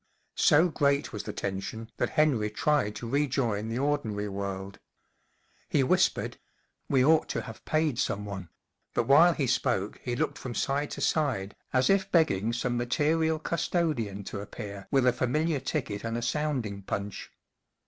[0.37, 4.79] So great was the tension that Henry tried to rejoin the ordinary world.
[5.69, 6.39] He whispered:
[6.89, 8.49] We ought to have paid someone,"
[8.95, 12.77] but while he spoke he looked throw from side to side, as if begging some
[12.77, 17.29] material custodian to appear with a familiar ticket and a sounding punch.